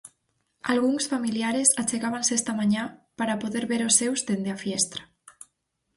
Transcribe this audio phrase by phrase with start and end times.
[0.73, 2.83] Algúns familiares achegábanse esta mañá
[3.19, 5.03] para poder ver os seus dende a fiestra.